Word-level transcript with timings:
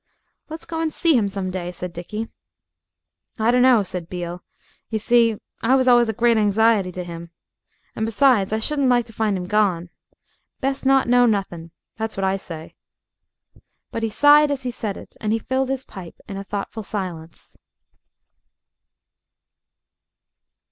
"Let's 0.49 0.65
go 0.65 0.81
and 0.81 0.91
see 0.91 1.13
him 1.15 1.27
some 1.29 1.51
day," 1.51 1.71
said 1.71 1.93
Dickie. 1.93 2.27
"I 3.37 3.51
dunno," 3.51 3.83
said 3.83 4.09
Beale; 4.09 4.43
"you 4.89 4.97
see, 4.97 5.37
I 5.61 5.75
was 5.75 5.87
allus 5.87 6.09
a 6.09 6.13
great 6.13 6.37
hanxiety 6.37 6.91
to 6.93 7.05
'im. 7.05 7.29
And 7.95 8.03
besides, 8.07 8.51
I 8.51 8.57
shouldn't 8.57 8.89
like 8.89 9.05
to 9.05 9.13
find 9.13 9.37
'im 9.37 9.45
gone. 9.45 9.91
Best 10.59 10.87
not 10.87 11.07
know 11.07 11.27
nothing. 11.27 11.69
That's 11.97 12.17
what 12.17 12.23
I 12.23 12.37
say." 12.37 12.73
But 13.91 14.01
he 14.01 14.09
sighed 14.09 14.49
as 14.49 14.63
he 14.63 14.71
said 14.71 14.97
it, 14.97 15.15
and 15.21 15.33
he 15.33 15.37
filled 15.37 15.69
his 15.69 15.85
pipe 15.85 16.15
in 16.27 16.35
a 16.35 16.43
thoughtful 16.43 16.81
silence. 16.81 17.55